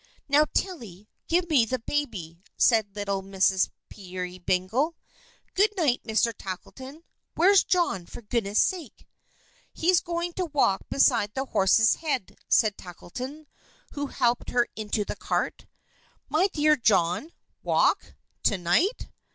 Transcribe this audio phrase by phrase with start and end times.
[0.27, 3.69] "Now, Tilly, give me the baby," said little Mrs.
[3.87, 4.95] Peerybingle.
[5.53, 6.33] "Good night, Mr.
[6.35, 7.03] Tackleton.
[7.35, 9.07] Where's John, for goodness' sake?"
[9.71, 13.45] "He's going to walk beside the horse's head," said Tackleton,
[13.91, 15.67] who helped her into the cart.
[16.29, 17.31] "My dear John!
[17.61, 18.15] Walk?
[18.41, 19.11] to night?"